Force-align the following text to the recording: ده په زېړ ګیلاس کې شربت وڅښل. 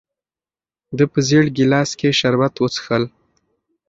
ده 0.97 1.05
په 1.11 1.19
زېړ 1.27 1.45
ګیلاس 1.57 1.89
کې 1.99 2.09
شربت 2.19 2.53
وڅښل. 2.59 3.03